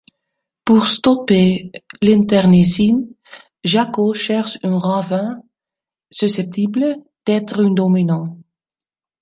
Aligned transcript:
Pour 0.65 0.87
stopper 0.87 1.71
l'Internecine, 2.01 3.07
Jack-O 3.63 4.15
cherche 4.15 4.57
un 4.63 4.79
Raven 4.79 5.43
susceptible 6.09 6.95
d'être 7.27 7.59
un 7.63 7.69
Dominant. 7.69 8.35